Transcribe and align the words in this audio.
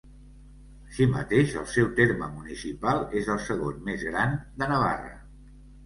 Així 0.87 1.07
mateix, 1.11 1.53
el 1.61 1.67
seu 1.75 1.91
terme 2.01 2.31
municipal 2.39 3.05
és 3.23 3.33
el 3.37 3.41
segon 3.53 3.81
més 3.91 4.11
gran 4.13 4.39
de 4.61 4.75
Navarra. 4.77 5.19